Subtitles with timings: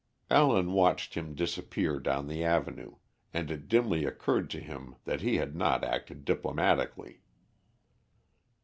[0.31, 2.95] Allen watched him disappear down the avenue,
[3.35, 7.21] and it dimly occurred to him that he had not acted diplomatically.